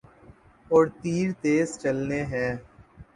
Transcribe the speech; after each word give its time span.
اور 0.71 0.85
تیر 1.01 1.27
تیز 1.41 1.77
چلنے 1.79 2.21
ہیں۔ 2.23 2.51